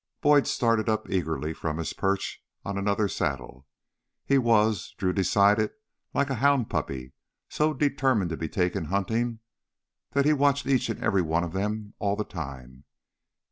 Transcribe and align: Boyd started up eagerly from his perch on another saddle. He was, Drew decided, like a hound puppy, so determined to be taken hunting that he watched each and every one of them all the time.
Boyd 0.19 0.47
started 0.47 0.89
up 0.89 1.07
eagerly 1.11 1.53
from 1.53 1.77
his 1.77 1.93
perch 1.93 2.43
on 2.65 2.75
another 2.75 3.07
saddle. 3.07 3.67
He 4.25 4.39
was, 4.39 4.95
Drew 4.97 5.13
decided, 5.13 5.73
like 6.11 6.31
a 6.31 6.41
hound 6.41 6.71
puppy, 6.71 7.13
so 7.49 7.71
determined 7.75 8.31
to 8.31 8.35
be 8.37 8.49
taken 8.49 8.85
hunting 8.85 9.41
that 10.13 10.25
he 10.25 10.33
watched 10.33 10.65
each 10.65 10.89
and 10.89 10.99
every 11.03 11.21
one 11.21 11.43
of 11.43 11.53
them 11.53 11.93
all 11.99 12.15
the 12.15 12.23
time. 12.25 12.83